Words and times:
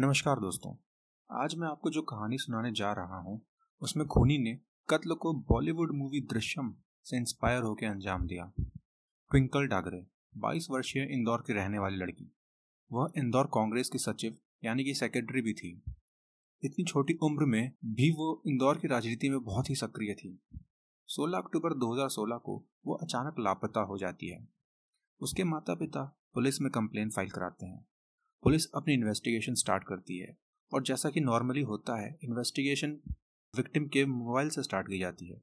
नमस्कार 0.00 0.40
दोस्तों। 0.40 0.74
आज 1.30 1.54
मैं 1.54 1.68
आपको 1.68 1.90
जो 1.90 2.02
कहानी 2.02 2.38
सुनाने 2.38 2.72
जा 2.72 2.92
रहा 2.92 3.18
हूँ, 3.18 3.46
उसमें 3.80 4.06
खूनी 4.06 4.38
ने 4.38 4.58
कत्ल 4.88 5.14
को 5.14 5.32
बॉलीवुड 5.32 5.92
मूवी 5.94 6.20
दृश्यम 6.20 6.74
से 7.04 7.16
इंस्पायर 7.16 7.62
होकर 7.62 7.86
अंजाम 7.86 8.26
दिया। 8.26 8.52
ट्विंकल 9.30 9.66
डागरे 9.66 10.06
22 10.36 10.66
वर्षीय 10.70 11.02
इंदौर 11.02 11.44
की 11.46 11.52
रहने 11.52 11.78
वाली 11.78 11.96
लड़की। 11.96 12.36
वह 12.92 13.12
इंदौर 13.16 13.46
कांग्रेस 13.46 13.88
की 13.88 13.98
सचिव, 13.98 14.36
यानी 14.64 14.84
कि 14.84 14.94
सेक्रेटरी 14.94 15.42
भी 15.42 15.52
थी। 15.52 15.82
इतनी 16.62 16.84
छोटी 16.84 17.14
उम्र 17.22 17.44
में 17.44 17.72
भी 17.84 18.10
वो 18.10 18.42
इंदौर 18.46 18.78
की 18.78 18.88
राजनीति 18.88 19.28
में 19.28 19.44
बहुत 19.44 19.70
ही 19.70 19.74
सक्रिय 19.74 20.14
थी। 20.14 20.42
16 21.08 21.38
अक्टूबर 21.38 21.74
2016 21.74 22.36
को 22.36 22.64
वो 22.86 22.94
अचानक 22.94 23.34
लापता 23.38 23.80
हो 23.80 23.98
जाती 23.98 24.28
है। 24.28 24.48
उसके 25.20 25.44
माता 25.44 25.74
पिता 25.74 26.20
पुलिस 26.34 26.60
में 26.60 26.70
कंप्लेन 26.70 27.10
फ़ाइल 27.10 27.30
कराते 27.30 27.66
हैं। 27.66 27.86
पुलिस 28.42 28.66
अपनी 28.74 28.94
इन्वेस्टिगेशन 28.94 29.54
स्टार्ट 29.54 29.84
करती 29.84 30.18
है। 30.18 30.38
और 30.74 30.82
जैसा 30.82 31.10
कि 31.10 31.20
नॉर्मली 31.20 31.62
होता 31.62 32.00
है 32.00 32.18
इन्वेस्टिगेशन 32.24 33.00
विक्टिम 33.56 33.88
के 33.88 34.06
मोबाइल 34.06 34.48
से 34.48 34.62
स्टार्ट 34.62 34.88
की 34.88 34.98
जाती 34.98 35.28
है। 35.28 35.42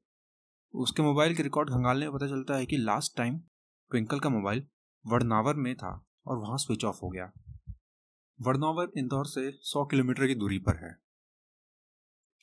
उसके 0.74 1.02
मोबाइल 1.02 1.36
के 1.36 1.44
रिकॉर्ड 1.44 1.70
खंगालने 1.70 2.06
में 2.06 2.16
पता 2.16 2.28
चलता 2.28 2.56
है 2.56 2.66
कि 2.66 2.78
लास्ट 2.78 3.18
टाइम 3.18 3.40
ट्विंकल 3.92 4.20
का 4.20 4.30
मोबाइल 4.30 4.68
वड़नावर 5.08 5.56
में 5.56 5.76
था 5.76 6.06
और 6.26 6.38
वहाँ 6.38 6.58
स्विच 6.58 6.86
ऑफ़ 6.86 7.00
हो 7.04 7.10
गया। 7.10 7.32
वड़नावर 8.42 8.92
इंदौर 8.98 9.26
से 9.26 9.60
100 9.62 9.86
किलोमीटर 9.86 10.28
की 10.28 10.36
दूरी 10.36 10.60
पर 10.60 10.76
है। 10.76 10.98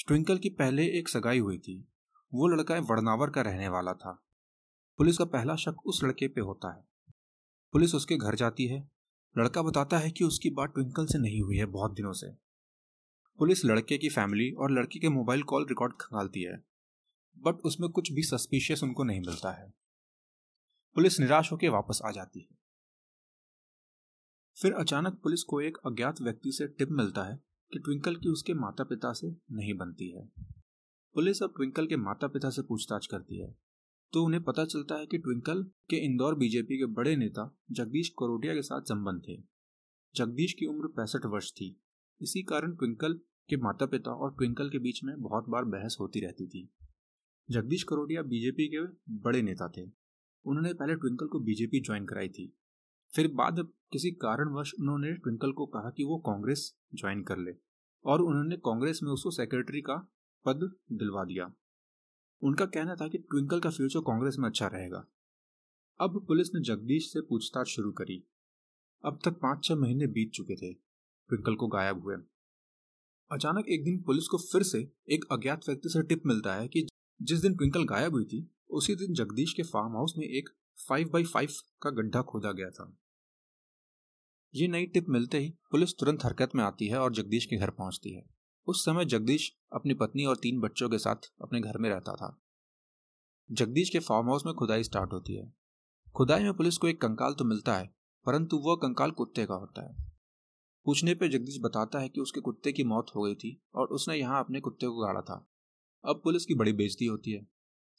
ट्विंकल 0.06 0.38
की 0.38 0.48
पहले 0.48 0.86
एक 0.86 1.08
सगाई 1.08 1.38
हुई 1.38 1.58
थी। 1.58 1.88
वो 2.34 2.48
लड़का 2.48 2.74
वड़नावर 2.74 3.30
का 3.30 3.41
रहने 3.41 3.68
वाला 3.68 3.92
था। 3.92 4.27
पुलिस 4.98 5.18
का 5.18 5.24
पहला 5.24 5.56
शक 5.56 5.77
उस 5.86 6.05
लड़के 6.05 6.28
पे 6.28 6.41
होता 6.41 6.77
है। 6.77 6.84
पुलिस 7.72 7.94
उसके 7.94 8.16
घर 8.16 8.34
जाती 8.34 8.66
है। 8.66 8.91
लड़का 9.38 9.62
बताता 9.62 9.98
है 9.98 10.10
कि 10.10 10.24
उसकी 10.24 10.50
बात 10.50 10.74
ट्विंकल 10.74 11.06
से 11.06 11.18
नहीं 11.18 11.40
हुई 11.40 11.56
है 11.56 11.66
बहुत 11.66 11.92
दिनों 11.92 12.12
से। 12.12 12.30
पुलिस 13.38 13.64
लड़के 13.64 13.98
की 13.98 14.08
फैमिली 14.08 14.50
और 14.50 14.70
लड़के 14.70 14.98
के 14.98 15.08
मोबाइल 15.08 15.42
कॉल 15.42 15.66
रिकॉर्ड 15.66 15.92
खंगालती 16.00 16.42
है, 16.42 16.64
बट 17.38 17.54
उसमें 17.54 17.91
कुछ 17.91 18.12
भी 18.12 18.22
सस्पिशियस 18.22 18.82
उनको 18.82 19.04
नहीं 19.04 19.20
मिलता 19.20 19.52
है। 19.52 19.70
पुलिस 20.94 21.20
निराश 21.20 21.52
होकर 21.52 21.68
वापस 21.68 22.00
आ 22.04 22.10
जाती 22.10 22.41
है। 22.41 22.58
फिर 24.62 24.72
अचानक 24.72 25.20
पुलिस 25.22 25.42
को 25.42 25.60
एक 25.60 25.76
अज्ञात 25.76 26.20
व्यक्ति 26.20 26.52
से 26.52 26.66
टिप 26.66 26.88
मिलता 26.91 27.22
है 27.22 27.36
कि 27.72 27.78
ट्विंकल 27.78 28.16
की 28.16 28.28
उसके 28.28 28.54
माता 28.54 28.84
पिता 28.84 29.12
से 29.12 29.36
नहीं 29.52 29.74
बनती 29.74 30.10
है। 30.10 30.30
पुलिस 31.14 31.42
अब 31.42 31.50
ट्विंकल 31.50 31.86
के 31.86 31.96
माता 31.96 32.26
पिता 32.26 32.50
से 32.50 32.62
पूछताछ 32.62 33.06
करती 33.06 33.41
है। 33.41 33.58
तो 34.14 34.24
उन्हें 34.24 34.42
पता 34.42 34.64
चलता 34.64 34.94
है 34.94 35.06
कि 35.06 35.18
ट्विंकल 35.18 35.62
के 35.62 35.96
इंदौर 35.96 36.34
बीजेपी 36.34 36.78
के 36.78 36.86
बड़े 36.86 37.16
नेता 37.16 37.58
जगदीश 37.70 38.08
करोटिया 38.08 38.54
के 38.54 38.62
साथ 38.62 38.80
संबंध 38.80 39.22
थे। 39.28 39.42
जगदीश 40.14 40.52
की 40.52 40.66
उम्र 40.66 40.86
पैंसठ 40.86 41.26
वर्ष 41.26 41.52
थी। 41.52 41.80
इसी 42.20 42.42
कारण 42.42 42.76
ट्विंकल 42.76 43.14
के 43.48 43.56
माता 43.56 43.86
पिता 43.86 44.10
और 44.10 44.30
ट्विंकल 44.30 44.70
के 44.70 44.78
बीच 44.78 45.04
में 45.04 45.22
बहुत 45.22 45.48
बार 45.48 45.64
बहस 45.64 45.96
होती 46.00 46.20
रहती 46.20 46.46
थी। 46.46 46.68
जगदीश 47.50 47.82
करोटिया 47.82 48.22
बीजेपी 48.22 48.68
के 48.68 49.12
बड़े 49.14 49.42
नेता 49.42 49.68
थे। 49.68 49.82
उन्होंने 50.44 50.74
पहले 50.74 50.94
ट्विंकल 50.94 51.26
को 51.26 51.40
बीजेपी 51.40 51.80
ज्वाइन 51.80 52.06
कराई 52.06 52.28
थी। 52.28 52.56
फिर 53.14 53.28
बाद 53.28 53.68
किसी 53.92 54.10
कारणवश 54.10 54.72
उन्होंने 54.80 55.12
ट्विंकल 55.12 55.52
को 55.52 55.66
कहा 55.66 55.90
कि 55.90 56.04
वो 56.04 56.18
कांग्रेस 56.18 56.76
ज्वाइन 56.94 57.22
कर 57.22 57.38
ले 57.38 57.54
और 58.04 58.22
उन्होंने 58.22 58.56
कांग्रेस 58.56 59.00
में 59.02 59.10
उसको 59.10 59.30
सेक्रेटरी 59.30 59.80
का 59.80 59.96
पद 60.44 60.72
दिलवा 60.92 61.24
दिया। 61.24 61.52
उनका 62.45 62.67
कहना 62.67 62.95
था 62.95 63.09
कि 63.09 63.19
ट्विंकल 63.19 63.61
का 63.61 63.70
फ्यूचर 63.70 64.00
कांग्रेस 64.00 64.37
में 64.39 64.48
अच्छा 64.48 64.67
रहेगा। 64.67 65.06
अब 66.00 66.25
पुलिस 66.27 66.48
ने 66.55 66.61
जगदीश 66.61 67.12
से 67.12 67.20
पूछताछ 67.20 67.67
शुरू 67.67 67.92
करी। 67.92 68.25
अब 69.05 69.19
तक 69.25 69.31
पाँच 69.31 69.64
छह 69.64 69.75
महीने 69.75 70.06
बीत 70.06 70.31
चुके 70.31 70.56
थे। 70.56 70.72
ट्विंकल 71.28 71.55
को 71.55 71.67
गायब 71.67 72.03
हुए। 72.03 72.17
अचानक 73.33 73.67
एक 73.69 73.84
दिन 73.84 74.03
पुलिस 74.03 74.28
को 74.28 74.39
फिर 74.39 74.62
से 74.62 74.92
एक 75.11 75.25
अज्ञात 75.33 75.61
व्यक्ति 75.69 75.89
से 75.89 76.03
टिप 76.03 76.22
मिलता 76.27 76.55
है 76.55 76.69
कि 76.69 76.87
जिस 77.22 77.41
दिन 77.41 77.56
ट्विंकल 77.56 77.84
गायब 77.84 78.12
हुई 78.12 78.25
थी, 78.25 78.50
उसी 78.70 78.95
दिन 78.95 79.15
जगदीश 79.15 79.53
के 79.53 79.62
फार्म 79.62 79.93
हाउस 79.93 80.15
में 80.19 80.27
एक 80.27 80.49
फाइव 80.88 81.09
बाई 81.09 81.25
फाइव 81.25 81.49
का 81.83 81.91
गड्ढा 81.91 82.22
खोदा 82.22 82.53
गया 82.53 82.71
था। 82.71 82.99
ये 84.54 84.69
नई 84.69 84.87
टिप 84.87 85.09
मिलते 85.09 85.38
ही 85.38 85.54
पुलिस 85.71 85.99
तुरंत 85.99 86.25
हरकत 86.25 86.50
में 86.54 86.65
आती 86.65 86.87
है 86.87 86.99
और 86.99 87.12
जगदीश 87.12 87.47
के 87.47 87.56
घर 87.56 87.71
पहुँचती 87.71 88.10
है। 88.10 88.34
उस 88.66 88.84
समय 88.84 89.04
जगदीश 89.04 89.56
अपनी 89.72 89.94
पत्नी 89.94 90.25
और 90.25 90.36
तीन 90.36 90.60
बच्चों 90.60 90.88
के 90.88 90.98
साथ 90.98 91.30
अपने 91.42 91.60
घर 91.60 91.78
में 91.78 91.91
रहता 91.91 92.14
था। 92.14 92.42
जगदीश 93.50 93.91
के 93.91 93.98
फार्म 93.98 94.26
हाउस 94.26 94.47
में 94.47 94.54
खुदाई 94.54 94.82
स्टार्ट 94.82 95.12
होती 95.12 95.34
है। 95.34 95.52
खुदाई 96.14 96.42
में 96.42 96.54
पुलिस 96.54 96.76
को 96.76 96.88
एक 96.88 97.00
कंकाल 97.00 97.34
तो 97.34 97.44
मिलता 97.44 97.76
है, 97.76 97.94
परंतु 98.26 98.56
वह 98.56 98.76
कंकाल 98.76 99.10
कुत्ते 99.10 99.47
का 99.47 99.54
होता 99.54 99.82
है। 99.82 100.12
पूछने 100.86 101.14
पर 101.14 101.28
जगदीश 101.28 101.58
बताता 101.60 101.98
है 101.98 102.08
कि 102.08 102.20
उसके 102.20 102.41
कुत्ते 102.41 102.72
की 102.72 102.84
मौत 102.84 103.06
हो 103.16 103.22
गई 103.22 103.34
थी 103.34 103.62
और 103.74 103.86
उसने 103.86 104.16
यहाँ 104.16 104.44
अपने 104.44 104.60
कुत्ते 104.60 104.86
को 104.86 105.06
गाड़ा 105.06 105.20
था। 105.20 105.50
अब 106.04 106.20
पुलिस 106.24 106.47
की 106.47 106.54
बड़ी 106.54 106.72
बेजती 106.72 107.06
होती 107.06 107.32
है। 107.32 107.47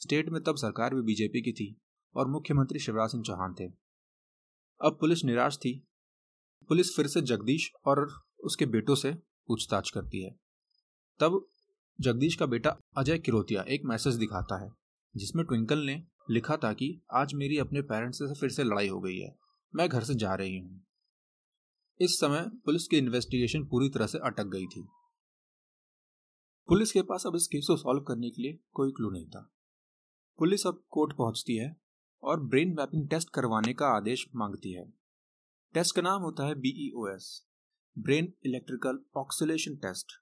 स्टेट 0.02 0.30
में 0.30 0.44
तब 0.44 0.56
सरकार 0.56 0.96
भी 0.96 1.02
बीजेपी 1.02 1.42
की 1.42 1.52
थी 1.52 1.82
और 2.16 2.28
मुख्यमंत्री 2.28 2.80
शिवराज 2.80 3.10
सिंह 3.10 3.24
चौहान 3.24 3.54
थे। 3.54 3.68
अब 4.82 4.98
पुलिस 5.00 5.24
निराश 5.26 5.58
थी। 5.58 5.88
पुलिस 6.70 6.96
फिर 6.96 7.08
से 7.08 7.22
जगदीश 7.22 7.72
और 7.86 8.24
उसके 8.44 8.66
बेटों 8.66 8.96
से 8.96 9.14
पूछताछ 9.48 9.90
करती 9.90 10.24
है। 10.24 10.45
तब 11.20 11.46
जगदीश 12.00 12.36
का 12.36 12.46
बेटा 12.46 12.78
अजय 12.98 13.18
किरोतिया 13.18 13.62
एक 13.68 13.86
मैसेज 13.86 14.16
दिखाता 14.16 14.62
है, 14.64 14.70
जिसमें 15.16 15.46
ट्विंकल 15.46 15.80
ने 15.80 16.02
लिखा 16.30 16.58
था 16.58 16.72
कि 16.74 16.90
आज 17.14 17.34
मेरी 17.34 17.58
अपने 17.58 17.82
पेरेंट्स 17.82 18.18
से 18.20 18.34
फिर 18.40 18.50
से 18.50 18.64
लड़ाई 18.64 18.88
हो 18.88 19.00
गई 19.00 19.18
है, 19.18 19.36
मैं 19.74 19.88
घर 19.90 20.04
से 20.04 20.16
जा 20.16 20.34
रही 20.34 20.58
हूँ। 20.58 20.82
इस 22.00 22.20
समय 22.20 22.42
पुलिस 22.66 22.88
की 22.88 22.98
इन्वेस्टिगेशन 22.98 23.64
पूरी 23.64 23.90
तरह 23.90 24.08
से 24.08 24.18
अटक 24.18 24.48
गई 24.48 24.66
थी। 24.66 24.86
पुलिस 26.70 26.92
के 26.92 27.02
पास 27.02 27.24
अब 27.28 27.36
इस 27.36 27.48
केस 27.48 27.66
को 27.68 27.78
सॉल्व 27.78 28.04
करने 28.04 28.30
के 28.30 28.42
लिए 28.42 28.60
कोई 28.74 28.92
क्लू 28.92 29.10
नहीं 29.10 29.28
था। 29.28 29.50
पुलिस 30.40 30.68
अब 30.68 30.84
कोर्ट 30.90 31.16
पहुँचती 31.18 31.56
है 31.56 31.76
और 32.24 32.40
ब्रेन 32.40 32.76
मैपिंग 32.78 33.08
टेस्ट 33.10 33.30
करवाने 33.30 33.74
का 33.74 33.88
आदेश 33.88 34.26
मांगती 34.36 34.74
है। 34.74 34.86
टेस्ट 35.76 35.96
का 35.96 36.02
नाम 36.02 36.22
होता 36.22 36.48
है 36.48 36.56
BEO 36.56 37.08
S 37.08 37.30
brain 37.98 38.34
electrical 38.46 39.00
oscillation 39.18 39.76
test 39.78 40.14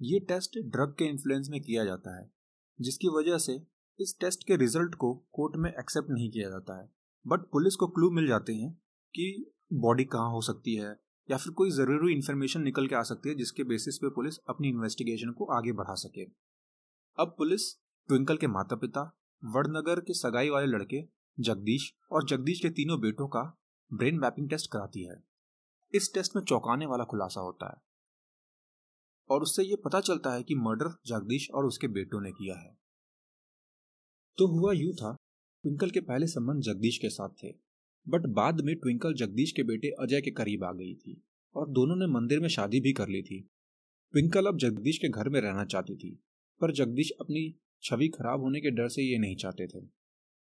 ये 0.00 0.20
टेस्ट 0.20 0.58
ड्रग 0.66 0.94
के 0.98 1.04
इन्फ्लुएंस 1.04 1.48
में 1.50 1.60
किया 1.60 1.84
जाता 1.84 2.18
है, 2.18 2.30
जिसकी 2.78 3.08
वजह 3.08 3.38
से 3.38 3.54
इस 3.98 4.16
टेस्ट 4.20 4.46
के 4.46 4.56
रिज़ल्ट 4.56 4.94
को 4.94 5.14
कोर्ट 5.32 5.56
में 5.56 5.70
एक्सेप्ट 5.70 6.10
नहीं 6.10 6.30
किया 6.30 6.48
जाता 6.50 6.80
है। 6.80 6.88
बट 7.26 7.40
पुलिस 7.40 7.76
को 7.76 7.86
क्लू 7.86 8.10
मिल 8.10 8.26
जाते 8.26 8.54
हैं 8.54 8.72
कि 9.14 9.52
बॉडी 9.72 10.04
कहाँ 10.04 10.30
हो 10.30 10.40
सकती 10.40 10.74
है, 10.74 10.96
या 11.28 11.36
फिर 11.36 11.52
कोई 11.52 11.70
ज़रूरी 11.70 12.14
इन्फॉर्मेशन 12.14 12.62
निकल 12.62 12.86
के 12.86 12.94
आ 12.94 13.02
सकती 13.02 13.28
है 13.28 13.34
जिसके 13.34 13.64
बेसिस 13.64 13.98
पे 13.98 14.08
पुलिस 14.08 14.38
अपनी 14.48 14.68
इन्वेस्टिगेशन 14.68 15.30
को 15.30 15.44
आगे 15.44 15.72
बढ़ा 15.72 15.94
सके। 15.94 16.24
अब 17.18 17.34
पुलिस 17.38 17.72
ट्विंकल 18.08 18.36
के 18.36 18.46
माता 18.46 18.76
पिता 18.76 19.02
वड़नगर 19.42 20.00
के 20.00 20.14
सगाई 20.14 20.50
वाले 20.50 20.66
लड़के, 20.66 21.02
जगदीश 21.38 21.92
और 22.12 22.24
जगदीश 22.24 22.60
के 22.60 22.70
तीनों 22.70 23.00
बेटों 23.00 23.28
का 23.28 23.42
ब्रेन 23.90 24.18
मैपिंग 24.18 24.50
टेस्ट 24.50 24.70
कराती 24.72 25.04
है। 25.04 25.22
इस 25.94 26.10
टेस्ट 26.14 26.36
में 26.36 26.42
चौंकाने 26.42 26.86
वाला 26.86 27.04
खुलासा 27.04 27.40
होता 27.40 27.66
है। 27.66 27.83
और 29.30 29.42
उससे 29.42 29.62
ये 29.62 29.76
पता 29.76 30.00
चलता 30.00 30.32
है 30.32 30.42
कि 30.42 30.54
मर्डर 30.54 30.94
जगदीश 31.06 31.50
और 31.50 31.66
उसके 31.66 31.88
बेटों 31.88 32.20
ने 32.20 32.30
किया 32.32 32.56
है। 32.56 32.78
तो 34.38 34.46
हुआ 34.46 34.72
यूँ 34.72 34.92
था, 34.92 35.16
ट्विंकल 35.62 35.90
के 35.90 36.00
पहले 36.00 36.26
संबंध 36.26 36.62
जगदीश 36.62 36.98
के 36.98 37.08
साथ 37.08 37.28
थे, 37.28 37.48
बट 38.08 38.26
बाद 38.26 38.60
में 38.60 38.76
ट्विंकल 38.76 39.14
जगदीश 39.14 39.52
के 39.52 39.62
बेटे 39.62 39.88
अजय 39.88 40.20
के 40.20 40.30
करीब 40.30 40.64
आ 40.64 40.72
गई 40.72 40.94
थी 40.94 41.24
और 41.54 41.68
दोनों 41.68 41.96
ने 41.96 42.06
मंदिर 42.06 42.40
में 42.40 42.48
शादी 42.48 42.80
भी 42.80 42.92
कर 42.92 43.08
ली 43.08 43.22
थी। 43.22 43.50
ट्विंकल 44.12 44.46
अब 44.46 44.58
जगदीश 44.58 44.98
के 44.98 45.08
घर 45.08 45.28
में 45.28 45.40
रहना 45.40 45.64
चाहती 45.64 45.96
थी, 45.96 46.24
पर 46.60 46.72
जगदीश 46.72 47.10
अपनी 47.20 47.60
छवि 47.82 48.08
खराब 48.08 48.40
होने 48.40 48.60
के 48.60 48.70
डर 48.70 48.88
से 48.88 49.02
ये 49.02 49.18
नहीं 49.18 49.36
चाहते 49.36 49.66
थे। 49.66 49.86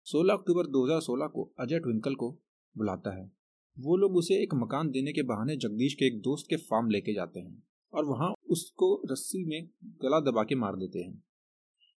16 0.06 0.34
अक्टूबर 0.34 0.68
2016 0.68 1.28
को 1.28 1.54
अजय 1.60 1.80
ट्विंकल 1.80 2.16
को 2.16 2.32
बुलाता 2.78 3.16
है। 3.18 3.32
वो 3.80 3.98
लोग 3.98 4.16
उसे 4.16 4.44
एक 4.44 4.54
मकान 4.54 4.90
देने 4.90 5.14
के 5.14 5.24
बहाने 5.24 5.56
जगदीश 5.56 5.94
के 5.94 6.06
एक 6.06 6.22
दोस्त 6.22 6.46
के 6.50 6.56
फार्म 6.56 6.90
लेके 6.90 7.14
जाते 7.14 7.40
हैं। 7.40 7.64
और 7.94 8.06
वहाँ 8.06 8.34
उसको 8.50 8.90
रस्सी 9.12 9.44
में 9.46 9.70
गला 10.02 10.20
दबा 10.22 10.44
के 10.44 10.56
मार 10.56 10.76
देते 10.76 11.00
हैं। 11.00 11.24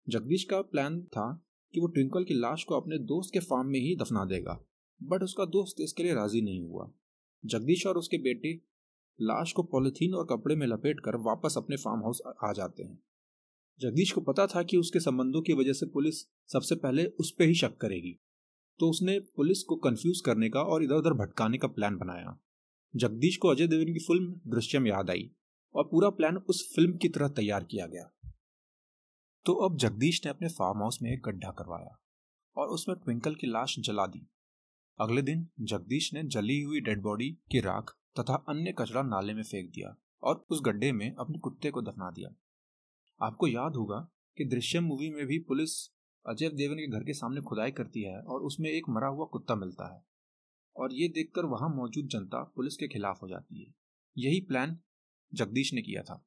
जगदीश 0.06 0.44
का 0.44 0.60
प्लान 0.62 1.00
था 1.08 1.32
कि 1.74 1.80
वो 1.80 1.86
ट्विंकल 1.86 2.24
की 2.24 2.34
लाश 2.34 2.64
को 2.64 2.74
अपने 2.74 2.98
दोस्त 3.06 3.32
के 3.32 3.40
फार्म 3.40 3.68
में 3.68 3.78
ही 3.80 3.94
दफना 3.96 4.24
देगा 4.24 4.58
बट 5.00 5.22
उसका 5.22 5.44
दोस्त 5.48 5.80
इसके 5.80 6.02
लिए 6.02 6.14
राज़ी 6.14 6.40
नहीं 6.40 6.62
हुआ। 6.62 6.90
जगदीश 7.44 7.86
और 7.86 7.98
उसके 7.98 8.18
बेटे 8.18 8.52
लाश 9.18 9.52
को 9.52 9.62
पॉलिथीन 9.62 10.14
और 10.14 10.26
कपड़े 10.26 10.56
में 10.56 10.66
लपेट 10.66 11.00
कर 11.00 11.16
वापस 11.16 11.54
अपने 11.56 11.76
फार्म 11.76 12.00
हाउस 12.00 12.20
आ 12.44 12.52
जाते 12.52 12.82
हैं। 12.82 12.98
जगदीश 13.80 14.12
को 14.12 14.20
पता 14.20 14.46
था 14.46 14.62
कि 14.62 14.76
उसके 14.76 15.00
संबंधों 15.00 15.42
की 15.42 15.52
वजह 15.52 15.72
से 15.72 15.86
पुलिस 15.86 16.20
सबसे 16.50 16.74
पहले 16.76 17.04
उस 17.20 17.30
पर 17.30 17.44
ही 17.44 17.54
शक 17.54 17.76
करेगी 17.76 18.16
तो 18.80 18.88
उसने 18.90 19.18
पुलिस 19.36 19.62
को 19.62 19.76
कंफ्यूज 19.76 20.20
करने 20.20 20.48
का 20.50 20.62
और 20.62 20.84
इधर 20.84 20.94
उधर 20.94 21.12
भटकाने 21.14 21.58
का 21.58 21.68
प्लान 21.68 21.96
बनाया। 21.96 22.38
जगदीश 22.94 23.36
को 23.36 23.48
अजय 23.48 23.66
देवगन 23.66 23.92
की 23.92 23.98
फ़िल्म 23.98 24.40
दृश्यम 24.46 24.86
याद 24.86 25.10
आई। 25.10 25.30
और 25.74 25.84
पूरा 25.84 26.10
प्लान 26.10 26.36
उस 26.36 26.72
फ़िल्म 26.74 26.96
की 26.96 27.08
तरह 27.08 27.28
तैयार 27.28 27.64
किया 27.64 27.86
गया। 27.86 28.10
तो 29.44 29.54
अब 29.54 29.76
जगदीश 29.76 30.24
ने 30.24 30.30
अपने 30.30 30.48
फार्म 30.48 30.78
हाउस 30.78 30.98
में 31.02 31.10
एक 31.12 31.22
गड्ढा 31.22 31.50
करवाया 31.50 32.00
और 32.56 32.68
उसमें 32.68 32.98
ट्विंकल 32.98 33.34
की 33.34 33.46
लाश 33.46 33.76
जला 33.78 34.06
दी। 34.06 34.28
अगले 35.00 35.22
दिन 35.22 35.48
जगदीश 35.60 36.14
ने 36.14 36.22
जली 36.22 36.62
हुई 36.62 36.80
डेड 36.80 37.02
बॉडी 37.02 37.30
की 37.50 37.60
राख 37.60 37.96
तथा 38.20 38.34
अन्य 38.48 38.74
कचरा 38.78 39.02
नाले 39.02 39.34
में 39.34 39.42
फेंक 39.42 39.70
दिया 39.70 39.96
और 40.22 40.46
उस 40.50 40.60
गड्ढे 40.64 40.92
में 40.92 41.14
अपने 41.14 41.38
कुत्ते 41.38 41.70
को 41.70 41.82
दफना 41.82 42.10
दिया। 42.10 42.34
आपको 43.26 43.46
याद 43.46 43.76
होगा 43.76 44.10
कि 44.36 44.44
दृश्यम 44.44 44.84
मूवी 44.84 45.10
में 45.10 45.26
भी 45.26 45.38
पुलिस 45.38 45.92
अजय 46.26 46.48
देवन 46.48 46.74
के 46.74 46.86
घर 46.86 47.04
के 47.04 47.12
सामने 47.12 47.40
खुदाई 47.40 47.70
करती 47.70 48.02
है 48.02 48.20
और 48.22 48.40
उसमें 48.40 48.70
एक 48.70 48.88
मरा 48.88 49.08
हुआ 49.08 49.26
कुत्ता 49.26 49.54
मिलता 49.54 49.94
है। 49.94 50.04
और 50.76 50.92
ये 50.92 51.08
देखकर 51.08 51.44
वहाँ 51.44 51.68
मौजूद 51.68 52.06
जनता 52.06 52.42
पुलिस 52.42 52.76
के 52.76 52.88
खिलाफ 52.88 53.22
हो 53.22 53.28
जाती 53.28 53.64
है। 53.64 53.74
यही 54.18 54.40
प्लान 54.40 54.78
जगदीश 55.34 55.74
ने 55.74 55.82
किया 55.82 56.02
था। 56.02 56.26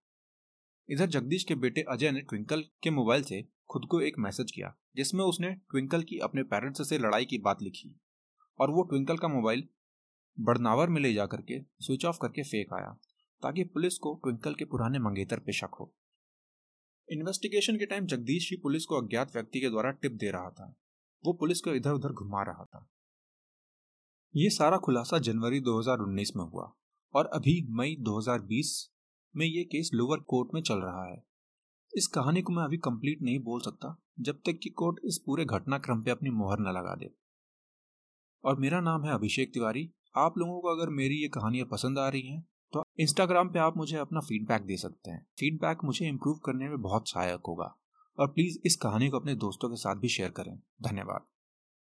इधर 0.89 1.05
जगदीश 1.05 1.43
के 1.43 1.55
बेटे 1.55 1.81
अजय 1.81 2.11
ने 2.11 2.21
ट्विंकल 2.21 2.61
के 2.61 2.89
मोबाइल 2.89 3.23
से 3.23 3.47
खुद 3.69 3.85
को 3.91 4.01
एक 4.01 4.13
मैसेज 4.19 4.51
किया, 4.51 4.75
जिसमें 4.95 5.23
उसने 5.23 5.51
ट्विंकल 5.51 6.03
की 6.03 6.19
अपने 6.19 6.43
पेरेंट्स 6.43 6.89
से 6.89 6.97
लड़ाई 6.97 7.25
की 7.25 7.37
बात 7.37 7.61
लिखी 7.61 8.01
और 8.59 8.71
वो 8.71 8.83
ट्विंकल 8.83 9.17
का 9.17 9.27
मोबाइल 9.27 9.67
बड़नावर 10.39 10.89
में 10.89 11.01
ले 11.01 11.13
जा 11.13 11.25
करके, 11.25 11.61
स्विच 11.61 12.05
ऑफ़ 12.05 12.17
करके 12.21 12.43
फेंक 12.43 12.73
आया, 12.73 12.99
ताकि 13.41 13.63
पुलिस 13.63 13.97
को 13.97 14.13
ट्विंकल 14.13 14.53
के 14.53 14.65
पुराने 14.65 14.99
मंगेतर 14.99 15.39
पे 15.39 15.51
शक 15.51 15.69
हो। 15.79 15.95
इन्वेस्टिगेशन 17.11 17.77
के 17.77 17.85
टाइम 17.85 18.05
जगदीश 18.05 18.51
ही 18.51 18.57
पुलिस 18.57 18.85
को 18.85 19.01
अज्ञात 19.01 19.33
व्यक्ति 19.33 19.61
के 19.61 19.69
द्वारा 19.69 19.91
टिप 19.91 20.11
दे 20.11 20.31
रहा 20.31 20.49
था। 20.49 20.75
वो 21.25 21.33
पुलिस 21.33 21.61
को 21.61 21.73
इधर 21.73 21.91
उधर 21.91 22.09
घुमा 22.09 22.43
रहा 22.43 22.65
था। 22.65 22.89
ये 24.35 24.49
सारा 24.49 24.77
खुलासा 24.77 25.19
जनवरी 25.19 25.59
2019 25.59 26.35
में 26.35 26.43
हुआ 26.43 26.75
और 27.13 27.25
अभी 27.25 27.67
मई 27.69 27.95
2020 27.99 28.92
में 29.35 29.45
ये 29.45 29.63
केस 29.63 29.89
लोअर 29.93 30.19
कोर्ट 30.19 30.49
में 30.53 30.61
चल 30.61 30.77
रहा 30.77 31.11
है। 31.11 31.23
इस 31.95 32.07
कहानी 32.07 32.41
को 32.41 32.53
मैं 32.53 32.63
अभी 32.63 32.77
कंप्लीट 32.77 33.21
नहीं 33.21 33.39
बोल 33.39 33.61
सकता, 33.61 34.01
जब 34.19 34.35
तक 34.35 34.59
कि 34.63 34.69
कोर्ट 34.69 34.99
इस 35.03 35.21
पूरे 35.25 35.45
घटनाक्रम 35.45 36.01
पे 36.01 36.11
अपनी 36.11 36.29
मोहर 36.29 36.59
न 36.59 36.67
लगा 36.67 36.95
दे। 36.95 37.15
और 38.45 38.59
मेरा 38.59 38.79
नाम 38.81 39.03
है 39.03 39.13
अभिषेक 39.13 39.53
तिवारी। 39.53 39.91
आप 40.17 40.37
लोगों 40.37 40.61
को 40.61 40.67
अगर 40.67 40.89
मेरी 40.89 41.15
ये 41.15 41.27
कहानियाँ 41.27 41.67
पसंद 41.71 41.99
आ 41.99 42.09
रही 42.09 42.27
हैं 42.27 42.47
तो 42.73 42.83
इंस्टाग्राम 42.99 43.49
पे 43.49 43.59
आप 43.59 43.77
मुझे 43.77 43.97
अपना 43.97 44.19
फीडबैक 44.19 44.61
दे 44.61 44.77
सकते 44.77 45.11
हैं। 45.11 45.27
फीडबैक 45.39 45.77
मुझे 45.83 46.07
इम्प्रूव 46.07 46.35
करने 46.35 46.69
में 46.69 46.81
बहुत 46.81 47.09
सहायक 47.09 47.41
होगा। 47.47 47.75
और 48.19 48.27
प्लीज़ 48.27 48.59
इस 48.65 48.75
कहानी 48.75 49.09
को 49.09 49.19
अपने 49.19 49.35
दोस्तों 49.35 49.69
के 49.69 49.75
साथ 49.75 49.95
भी 49.95 50.07
शेयर 50.07 50.29
करें। 50.29 50.57
धन्यवाद। 50.81 51.25